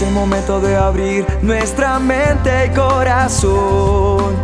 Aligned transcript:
Es 0.00 0.06
el 0.06 0.14
momento 0.14 0.60
de 0.62 0.76
abrir 0.76 1.26
nuestra 1.42 1.98
mente 1.98 2.50
y 2.64 2.70
corazón 2.70 4.34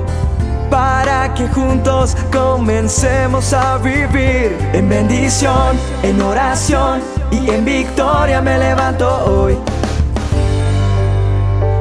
para 0.71 1.33
que 1.33 1.49
juntos 1.49 2.15
comencemos 2.31 3.55
a 3.55 3.79
vivir 3.79 4.55
en 4.75 4.87
bendición, 4.87 5.79
en 6.03 6.21
oración 6.21 7.01
y 7.31 7.49
en 7.49 7.65
victoria 7.65 8.43
me 8.43 8.59
levanto 8.59 9.09
hoy. 9.25 9.57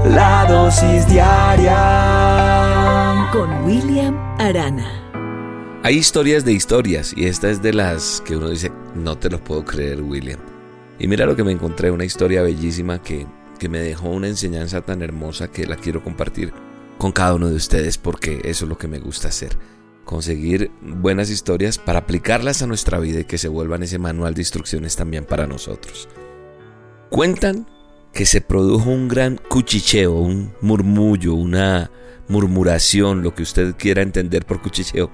La 0.05 0.45
dosis 0.47 1.05
diaria 1.09 1.75
con 3.33 3.65
William 3.65 4.15
Arana. 4.39 4.89
Hay 5.83 5.97
historias 5.97 6.45
de 6.45 6.53
historias 6.53 7.11
y 7.13 7.25
esta 7.25 7.49
es 7.49 7.61
de 7.61 7.73
las 7.73 8.23
que 8.25 8.37
uno 8.37 8.47
dice, 8.51 8.71
no 8.93 9.17
te 9.17 9.29
lo 9.29 9.43
puedo 9.43 9.65
creer, 9.65 10.01
William. 10.01 10.39
Y 10.97 11.09
mira 11.09 11.25
lo 11.25 11.35
que 11.35 11.43
me 11.43 11.51
encontré, 11.51 11.91
una 11.91 12.05
historia 12.05 12.41
bellísima 12.41 13.01
que, 13.01 13.27
que 13.55 13.69
me 13.69 13.79
dejó 13.79 14.09
una 14.09 14.27
enseñanza 14.27 14.81
tan 14.81 15.01
hermosa 15.01 15.49
que 15.49 15.65
la 15.65 15.75
quiero 15.75 16.03
compartir 16.03 16.53
con 16.97 17.11
cada 17.11 17.35
uno 17.35 17.49
de 17.49 17.55
ustedes 17.55 17.97
porque 17.97 18.41
eso 18.43 18.65
es 18.65 18.69
lo 18.69 18.77
que 18.77 18.87
me 18.87 18.99
gusta 18.99 19.29
hacer. 19.29 19.57
Conseguir 20.03 20.71
buenas 20.81 21.29
historias 21.29 21.77
para 21.77 21.99
aplicarlas 21.99 22.61
a 22.61 22.67
nuestra 22.67 22.99
vida 22.99 23.21
y 23.21 23.25
que 23.25 23.37
se 23.37 23.47
vuelvan 23.47 23.83
ese 23.83 23.97
manual 23.97 24.33
de 24.33 24.41
instrucciones 24.41 24.95
también 24.95 25.25
para 25.25 25.47
nosotros. 25.47 26.07
Cuentan 27.09 27.67
que 28.13 28.25
se 28.25 28.41
produjo 28.41 28.89
un 28.89 29.07
gran 29.07 29.39
cuchicheo, 29.49 30.13
un 30.13 30.53
murmullo, 30.61 31.33
una 31.33 31.91
murmuración, 32.27 33.23
lo 33.23 33.35
que 33.35 33.43
usted 33.43 33.75
quiera 33.75 34.01
entender 34.01 34.45
por 34.45 34.61
cuchicheo, 34.61 35.11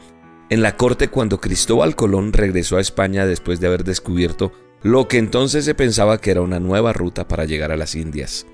en 0.50 0.62
la 0.62 0.76
corte 0.76 1.08
cuando 1.08 1.40
Cristóbal 1.40 1.96
Colón 1.96 2.34
regresó 2.34 2.78
a 2.78 2.82
España 2.82 3.26
después 3.26 3.60
de 3.60 3.68
haber 3.68 3.84
descubierto 3.84 4.52
lo 4.84 5.08
que 5.08 5.18
entonces 5.18 5.66
se 5.66 5.76
pensaba 5.76 6.20
que 6.20 6.32
era 6.32 6.42
una 6.42 6.60
nueva 6.60 6.94
ruta 6.94 7.28
para 7.28 7.46
llegar 7.46 7.72
a 7.72 7.78
las 7.78 7.96
Indias. 7.96 8.46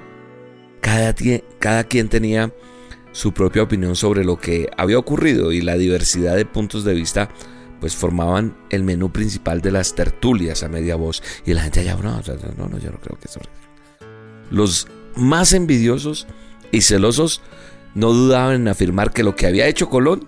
Cada, 0.82 1.16
cada 1.60 1.84
quien 1.86 2.10
tenía 2.10 2.54
su 3.12 3.34
propia 3.34 3.64
opinión 3.64 3.96
sobre 3.96 4.24
lo 4.24 4.38
que 4.38 4.70
había 4.78 5.00
ocurrido 5.00 5.52
y 5.52 5.62
la 5.62 5.78
diversidad 5.78 6.36
de 6.36 6.46
puntos 6.46 6.84
de 6.84 6.94
vista 6.94 7.30
pues 7.80 7.96
formaban 7.96 8.58
el 8.70 8.84
menú 8.84 9.12
principal 9.12 9.62
de 9.62 9.72
las 9.72 9.96
tertulias 9.96 10.64
a 10.64 10.70
media 10.70 10.96
voz 10.96 11.22
y 11.46 11.54
la 11.54 11.62
gente 11.62 11.82
allá, 11.82 11.96
no, 11.96 12.22
no, 12.58 12.68
no, 12.68 12.80
yo 12.80 12.92
no 12.92 13.00
creo 13.00 13.18
que 13.20 13.28
eso 13.28 13.40
los 14.50 14.88
más 15.16 15.54
envidiosos 15.54 16.28
y 16.72 16.82
celosos 16.82 17.42
no 17.96 18.14
dudaban 18.14 18.56
en 18.56 18.68
afirmar 18.68 19.12
que 19.12 19.24
lo 19.24 19.36
que 19.36 19.48
había 19.48 19.68
hecho 19.68 19.90
Colón 19.90 20.28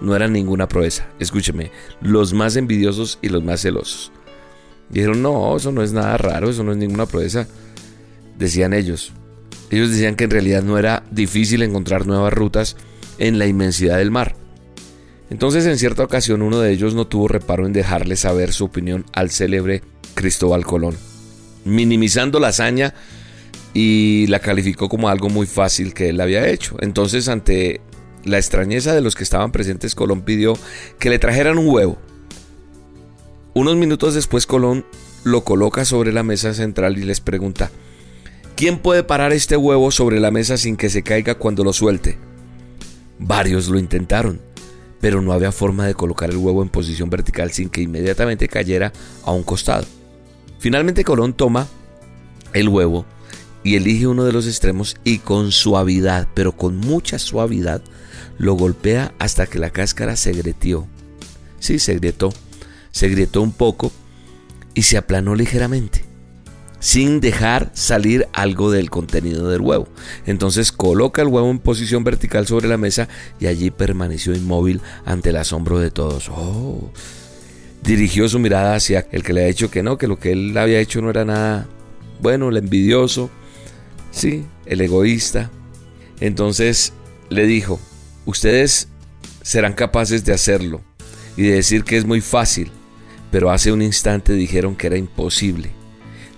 no 0.00 0.14
era 0.14 0.28
ninguna 0.28 0.68
proeza. 0.68 1.08
Escúcheme, 1.18 1.70
los 2.00 2.34
más 2.34 2.56
envidiosos 2.56 3.18
y 3.22 3.28
los 3.28 3.42
más 3.42 3.62
celosos. 3.62 4.12
Dijeron, 4.90 5.22
no, 5.22 5.56
eso 5.56 5.72
no 5.72 5.82
es 5.82 5.92
nada 5.92 6.16
raro, 6.16 6.50
eso 6.50 6.62
no 6.62 6.72
es 6.72 6.78
ninguna 6.78 7.06
proeza. 7.06 7.46
Decían 8.38 8.72
ellos. 8.72 9.12
Ellos 9.70 9.90
decían 9.90 10.14
que 10.14 10.24
en 10.24 10.30
realidad 10.30 10.62
no 10.62 10.78
era 10.78 11.02
difícil 11.10 11.62
encontrar 11.62 12.06
nuevas 12.06 12.32
rutas 12.32 12.76
en 13.18 13.38
la 13.38 13.46
inmensidad 13.46 13.98
del 13.98 14.10
mar. 14.10 14.36
Entonces 15.30 15.66
en 15.66 15.78
cierta 15.78 16.04
ocasión 16.04 16.42
uno 16.42 16.60
de 16.60 16.70
ellos 16.70 16.94
no 16.94 17.06
tuvo 17.06 17.28
reparo 17.28 17.66
en 17.66 17.72
dejarle 17.72 18.16
saber 18.16 18.52
su 18.52 18.66
opinión 18.66 19.04
al 19.12 19.30
célebre 19.30 19.82
Cristóbal 20.14 20.64
Colón, 20.64 20.96
minimizando 21.64 22.38
la 22.38 22.48
hazaña 22.48 22.94
y 23.72 24.26
la 24.28 24.38
calificó 24.38 24.88
como 24.88 25.08
algo 25.08 25.28
muy 25.28 25.46
fácil 25.46 25.92
que 25.94 26.10
él 26.10 26.20
había 26.20 26.46
hecho. 26.48 26.76
Entonces, 26.80 27.28
ante 27.28 27.80
la 28.24 28.38
extrañeza 28.38 28.94
de 28.94 29.00
los 29.00 29.16
que 29.16 29.24
estaban 29.24 29.50
presentes, 29.50 29.94
Colón 29.94 30.22
pidió 30.22 30.56
que 30.98 31.10
le 31.10 31.18
trajeran 31.18 31.58
un 31.58 31.68
huevo. 31.68 31.98
Unos 33.54 33.76
minutos 33.76 34.14
después, 34.14 34.46
Colón 34.46 34.84
lo 35.22 35.44
coloca 35.44 35.84
sobre 35.84 36.12
la 36.12 36.24
mesa 36.24 36.54
central 36.54 36.98
y 36.98 37.04
les 37.04 37.20
pregunta, 37.20 37.70
¿quién 38.56 38.78
puede 38.80 39.04
parar 39.04 39.32
este 39.32 39.56
huevo 39.56 39.92
sobre 39.92 40.18
la 40.18 40.32
mesa 40.32 40.56
sin 40.56 40.76
que 40.76 40.90
se 40.90 41.04
caiga 41.04 41.36
cuando 41.36 41.62
lo 41.62 41.72
suelte? 41.72 42.18
Varios 43.20 43.68
lo 43.68 43.78
intentaron, 43.78 44.40
pero 45.00 45.22
no 45.22 45.32
había 45.32 45.52
forma 45.52 45.86
de 45.86 45.94
colocar 45.94 46.30
el 46.30 46.36
huevo 46.36 46.64
en 46.64 46.68
posición 46.68 47.10
vertical 47.10 47.52
sin 47.52 47.70
que 47.70 47.80
inmediatamente 47.80 48.48
cayera 48.48 48.92
a 49.22 49.30
un 49.30 49.44
costado. 49.44 49.86
Finalmente 50.58 51.04
Colón 51.04 51.32
toma 51.32 51.68
el 52.54 52.68
huevo 52.68 53.06
y 53.62 53.76
elige 53.76 54.08
uno 54.08 54.24
de 54.24 54.32
los 54.32 54.48
extremos 54.48 54.96
y 55.04 55.18
con 55.18 55.52
suavidad, 55.52 56.26
pero 56.34 56.56
con 56.56 56.76
mucha 56.76 57.20
suavidad, 57.20 57.82
lo 58.36 58.54
golpea 58.54 59.14
hasta 59.20 59.46
que 59.46 59.60
la 59.60 59.70
cáscara 59.70 60.16
se 60.16 60.32
grieteó. 60.32 60.88
Sí, 61.60 61.78
se 61.78 61.94
grietó. 61.94 62.32
Se 62.94 63.08
grietó 63.08 63.42
un 63.42 63.50
poco 63.50 63.90
y 64.74 64.82
se 64.82 64.96
aplanó 64.96 65.34
ligeramente, 65.34 66.04
sin 66.78 67.20
dejar 67.20 67.72
salir 67.74 68.28
algo 68.32 68.70
del 68.70 68.90
contenido 68.90 69.48
del 69.48 69.60
huevo. 69.60 69.88
Entonces 70.26 70.70
coloca 70.70 71.22
el 71.22 71.28
huevo 71.28 71.50
en 71.50 71.58
posición 71.58 72.04
vertical 72.04 72.46
sobre 72.46 72.68
la 72.68 72.76
mesa 72.76 73.08
y 73.40 73.46
allí 73.48 73.72
permaneció 73.72 74.32
inmóvil 74.32 74.80
ante 75.04 75.30
el 75.30 75.36
asombro 75.36 75.80
de 75.80 75.90
todos. 75.90 76.28
Oh. 76.30 76.92
Dirigió 77.82 78.28
su 78.28 78.38
mirada 78.38 78.76
hacia 78.76 79.06
el 79.10 79.24
que 79.24 79.32
le 79.32 79.42
ha 79.42 79.48
dicho 79.48 79.70
que 79.70 79.82
no, 79.82 79.98
que 79.98 80.06
lo 80.06 80.18
que 80.18 80.30
él 80.30 80.56
había 80.56 80.78
hecho 80.78 81.02
no 81.02 81.10
era 81.10 81.24
nada 81.24 81.66
bueno, 82.20 82.48
el 82.48 82.56
envidioso, 82.56 83.28
Sí, 84.14 84.46
el 84.64 84.80
egoísta. 84.80 85.50
Entonces 86.20 86.92
le 87.30 87.46
dijo, 87.46 87.80
ustedes 88.26 88.88
serán 89.42 89.72
capaces 89.72 90.24
de 90.24 90.32
hacerlo 90.32 90.80
y 91.36 91.42
de 91.42 91.56
decir 91.56 91.82
que 91.82 91.96
es 91.96 92.06
muy 92.06 92.20
fácil, 92.20 92.70
pero 93.34 93.50
hace 93.50 93.72
un 93.72 93.82
instante 93.82 94.32
dijeron 94.32 94.76
que 94.76 94.86
era 94.86 94.96
imposible. 94.96 95.72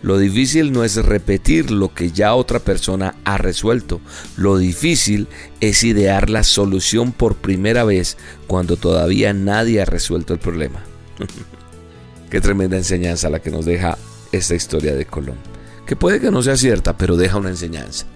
Lo 0.01 0.17
difícil 0.17 0.73
no 0.73 0.83
es 0.83 0.97
repetir 0.97 1.71
lo 1.71 1.93
que 1.93 2.11
ya 2.11 2.35
otra 2.35 2.59
persona 2.59 3.17
ha 3.25 3.37
resuelto. 3.37 4.01
Lo 4.39 4.57
difícil 4.57 5.29
es 5.61 5.85
idear 5.85 6.31
la 6.31 6.43
solución 6.43 7.13
por 7.13 7.35
primera 7.35 7.85
vez 7.85 8.17
cuando 8.47 8.79
todavía 8.79 9.35
nadie 9.35 9.83
ha 9.83 9.85
resuelto 9.85 10.33
el 10.33 10.39
problema. 10.39 10.83
Qué 12.31 12.41
tremenda 12.41 12.79
enseñanza 12.79 13.29
la 13.29 13.41
que 13.41 13.51
nos 13.51 13.67
deja 13.67 13.99
esta 14.33 14.55
historia 14.55 14.95
de 14.95 15.05
Colón 15.05 15.37
que 15.85 15.97
puede 15.97 16.19
que 16.19 16.31
no 16.31 16.43
sea 16.43 16.57
cierta, 16.57 16.97
pero 16.97 17.19
deja 17.19 17.37
una 17.37 17.51
enseñanza. 17.51 18.07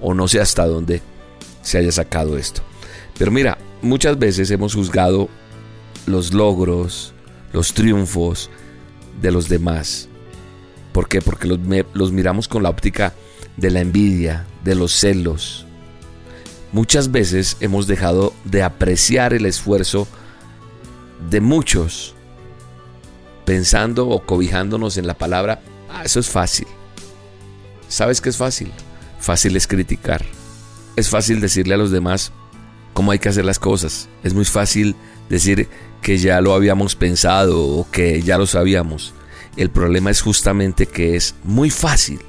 O 0.00 0.14
no 0.14 0.26
sé 0.26 0.40
hasta 0.40 0.66
dónde 0.66 1.02
se 1.60 1.76
haya 1.76 1.92
sacado 1.92 2.38
esto. 2.38 2.62
Pero 3.18 3.30
mira, 3.30 3.58
muchas 3.82 4.18
veces 4.18 4.50
hemos 4.50 4.74
juzgado 4.74 5.28
los 6.06 6.32
logros, 6.32 7.11
los 7.52 7.74
triunfos 7.74 8.50
de 9.20 9.30
los 9.30 9.48
demás. 9.48 10.08
¿Por 10.92 11.08
qué? 11.08 11.20
Porque 11.20 11.46
los, 11.46 11.58
los 11.94 12.12
miramos 12.12 12.48
con 12.48 12.62
la 12.62 12.70
óptica 12.70 13.14
de 13.56 13.70
la 13.70 13.80
envidia, 13.80 14.46
de 14.64 14.74
los 14.74 14.92
celos. 14.92 15.66
Muchas 16.72 17.10
veces 17.10 17.56
hemos 17.60 17.86
dejado 17.86 18.32
de 18.44 18.62
apreciar 18.62 19.34
el 19.34 19.46
esfuerzo 19.46 20.08
de 21.30 21.40
muchos, 21.40 22.14
pensando 23.44 24.08
o 24.08 24.24
cobijándonos 24.24 24.96
en 24.96 25.06
la 25.06 25.14
palabra, 25.14 25.60
ah, 25.90 26.02
eso 26.04 26.20
es 26.20 26.30
fácil. 26.30 26.66
¿Sabes 27.88 28.20
qué 28.20 28.30
es 28.30 28.36
fácil? 28.36 28.72
Fácil 29.20 29.54
es 29.56 29.66
criticar. 29.66 30.24
Es 30.96 31.10
fácil 31.10 31.40
decirle 31.40 31.74
a 31.74 31.78
los 31.78 31.90
demás 31.90 32.32
cómo 32.94 33.12
hay 33.12 33.18
que 33.18 33.28
hacer 33.28 33.44
las 33.44 33.58
cosas. 33.58 34.08
Es 34.22 34.34
muy 34.34 34.44
fácil 34.44 34.96
decir 35.28 35.68
que 36.02 36.18
ya 36.18 36.40
lo 36.40 36.54
habíamos 36.54 36.96
pensado 36.96 37.62
o 37.62 37.90
que 37.90 38.20
ya 38.22 38.36
lo 38.36 38.46
sabíamos. 38.46 39.14
El 39.56 39.70
problema 39.70 40.10
es 40.10 40.20
justamente 40.20 40.86
que 40.86 41.16
es 41.16 41.34
muy 41.44 41.70
fácil 41.70 42.20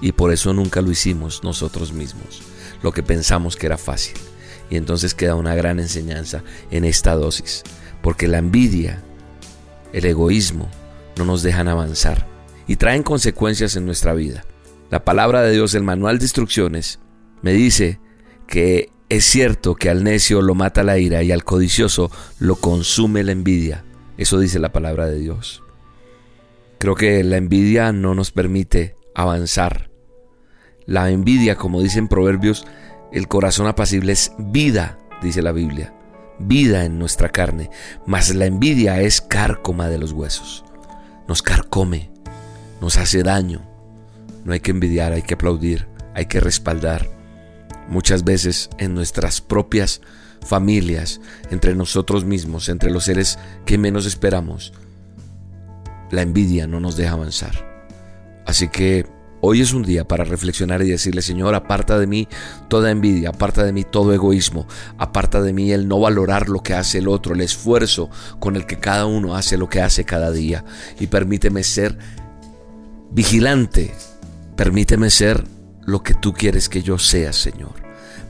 y 0.00 0.12
por 0.12 0.32
eso 0.32 0.52
nunca 0.54 0.80
lo 0.80 0.90
hicimos 0.90 1.44
nosotros 1.44 1.92
mismos, 1.92 2.42
lo 2.82 2.92
que 2.92 3.02
pensamos 3.02 3.56
que 3.56 3.66
era 3.66 3.76
fácil. 3.76 4.14
Y 4.70 4.76
entonces 4.76 5.14
queda 5.14 5.34
una 5.34 5.54
gran 5.54 5.78
enseñanza 5.78 6.42
en 6.70 6.84
esta 6.84 7.14
dosis, 7.14 7.62
porque 8.02 8.26
la 8.26 8.38
envidia, 8.38 9.02
el 9.92 10.06
egoísmo, 10.06 10.70
no 11.16 11.24
nos 11.24 11.42
dejan 11.42 11.68
avanzar 11.68 12.26
y 12.66 12.76
traen 12.76 13.02
consecuencias 13.02 13.76
en 13.76 13.84
nuestra 13.84 14.14
vida. 14.14 14.44
La 14.90 15.04
palabra 15.04 15.42
de 15.42 15.52
Dios, 15.52 15.74
el 15.74 15.82
manual 15.82 16.18
de 16.18 16.24
instrucciones, 16.24 17.00
me 17.42 17.52
dice 17.52 18.00
que 18.46 18.90
es 19.10 19.24
cierto 19.24 19.74
que 19.74 19.90
al 19.90 20.04
necio 20.04 20.40
lo 20.40 20.54
mata 20.54 20.84
la 20.84 20.96
ira 20.96 21.22
y 21.24 21.32
al 21.32 21.42
codicioso 21.42 22.12
lo 22.38 22.56
consume 22.56 23.24
la 23.24 23.32
envidia. 23.32 23.84
Eso 24.16 24.38
dice 24.38 24.60
la 24.60 24.72
palabra 24.72 25.06
de 25.06 25.18
Dios. 25.18 25.64
Creo 26.78 26.94
que 26.94 27.22
la 27.24 27.36
envidia 27.36 27.92
no 27.92 28.14
nos 28.14 28.30
permite 28.30 28.94
avanzar. 29.16 29.90
La 30.86 31.10
envidia, 31.10 31.56
como 31.56 31.82
dicen 31.82 32.06
Proverbios, 32.06 32.64
el 33.12 33.26
corazón 33.26 33.66
apacible 33.66 34.12
es 34.12 34.32
vida, 34.38 34.98
dice 35.20 35.42
la 35.42 35.50
Biblia, 35.50 35.92
vida 36.38 36.84
en 36.84 37.00
nuestra 37.00 37.30
carne, 37.30 37.68
mas 38.06 38.32
la 38.32 38.46
envidia 38.46 39.00
es 39.00 39.20
cárcoma 39.20 39.88
de 39.88 39.98
los 39.98 40.12
huesos. 40.12 40.64
Nos 41.26 41.42
carcome, 41.42 42.12
nos 42.80 42.96
hace 42.96 43.24
daño, 43.24 43.68
no 44.44 44.52
hay 44.52 44.60
que 44.60 44.70
envidiar, 44.70 45.12
hay 45.12 45.22
que 45.22 45.34
aplaudir, 45.34 45.88
hay 46.14 46.26
que 46.26 46.38
respaldar. 46.38 47.19
Muchas 47.90 48.24
veces 48.24 48.70
en 48.78 48.94
nuestras 48.94 49.40
propias 49.40 50.00
familias, 50.46 51.20
entre 51.50 51.74
nosotros 51.74 52.24
mismos, 52.24 52.68
entre 52.68 52.90
los 52.90 53.04
seres 53.04 53.38
que 53.66 53.76
menos 53.76 54.06
esperamos, 54.06 54.72
la 56.10 56.22
envidia 56.22 56.66
no 56.66 56.80
nos 56.80 56.96
deja 56.96 57.12
avanzar. 57.12 57.68
Así 58.46 58.68
que 58.68 59.06
Hoy 59.42 59.62
es 59.62 59.72
un 59.72 59.82
día 59.82 60.06
para 60.06 60.24
reflexionar 60.24 60.82
y 60.82 60.90
decirle, 60.90 61.22
Señor, 61.22 61.54
aparta 61.54 61.98
de 61.98 62.06
mí 62.06 62.28
toda 62.68 62.90
envidia, 62.90 63.30
aparta 63.30 63.64
de 63.64 63.72
mí 63.72 63.84
todo 63.84 64.12
egoísmo, 64.12 64.66
aparta 64.98 65.40
de 65.40 65.54
mí 65.54 65.72
el 65.72 65.88
no 65.88 65.98
valorar 65.98 66.50
lo 66.50 66.62
que 66.62 66.74
hace 66.74 66.98
el 66.98 67.08
otro, 67.08 67.34
el 67.34 67.40
esfuerzo 67.40 68.10
con 68.38 68.54
el 68.54 68.66
que 68.66 68.78
cada 68.78 69.06
uno 69.06 69.34
hace 69.34 69.56
lo 69.56 69.70
que 69.70 69.80
hace 69.80 70.04
cada 70.04 70.30
día. 70.30 70.66
Y 70.98 71.06
permíteme 71.06 71.64
ser 71.64 71.96
vigilante, 73.12 73.94
permíteme 74.56 75.08
ser 75.08 75.42
lo 75.90 76.02
que 76.02 76.14
tú 76.14 76.32
quieres 76.32 76.68
que 76.68 76.82
yo 76.82 76.98
sea, 76.98 77.32
Señor. 77.32 77.74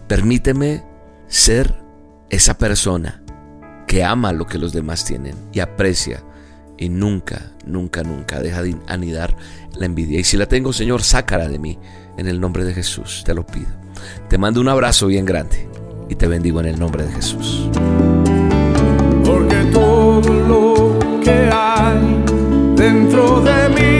Permíteme 0.08 0.82
ser 1.28 1.74
esa 2.30 2.58
persona 2.58 3.22
que 3.86 4.04
ama 4.04 4.32
lo 4.32 4.46
que 4.46 4.58
los 4.58 4.72
demás 4.72 5.04
tienen 5.04 5.34
y 5.52 5.60
aprecia 5.60 6.22
y 6.78 6.88
nunca, 6.88 7.52
nunca, 7.66 8.02
nunca 8.02 8.40
deja 8.40 8.62
de 8.62 8.76
anidar 8.86 9.36
la 9.74 9.86
envidia. 9.86 10.18
Y 10.18 10.24
si 10.24 10.36
la 10.36 10.46
tengo, 10.46 10.72
Señor, 10.72 11.02
sácala 11.02 11.48
de 11.48 11.58
mí. 11.58 11.78
En 12.16 12.26
el 12.26 12.40
nombre 12.40 12.64
de 12.64 12.74
Jesús, 12.74 13.22
te 13.24 13.34
lo 13.34 13.46
pido. 13.46 13.68
Te 14.28 14.36
mando 14.36 14.60
un 14.60 14.68
abrazo 14.68 15.06
bien 15.06 15.24
grande 15.24 15.68
y 16.08 16.14
te 16.16 16.26
bendigo 16.26 16.60
en 16.60 16.66
el 16.66 16.78
nombre 16.78 17.04
de 17.04 17.12
Jesús. 17.12 17.68
Porque 19.24 19.56
todo 19.72 20.20
lo 20.20 21.20
que 21.22 21.50
hay 21.52 22.24
dentro 22.76 23.40
de 23.40 23.68
mi 23.68 23.99